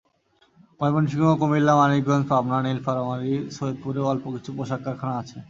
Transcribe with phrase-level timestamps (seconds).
[0.79, 5.37] ময়মনসিংহ, কুমিল্লা, মানিকগঞ্জ, পাবনা, নীলফামারীর সৈয়দপুরেও অল্প কিছু পোশাক কারখানা আছে।